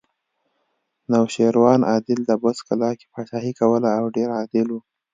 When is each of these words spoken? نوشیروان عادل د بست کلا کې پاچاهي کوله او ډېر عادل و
نوشیروان 1.11 1.81
عادل 1.91 2.19
د 2.25 2.31
بست 2.41 2.61
کلا 2.67 2.91
کې 2.99 3.05
پاچاهي 3.13 3.53
کوله 3.59 3.89
او 3.99 4.05
ډېر 4.15 4.29
عادل 4.37 4.67
و 4.71 4.77